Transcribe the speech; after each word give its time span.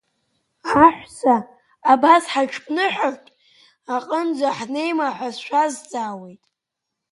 Аҳәса 0.85 1.35
абас 1.91 2.23
ҳаҽԥнырҳәартә 2.31 3.31
аҟынӡа 3.95 4.49
ҳнеима 4.57 5.07
ҳәа 5.15 5.29
сшәазҵаауеит? 5.35 6.43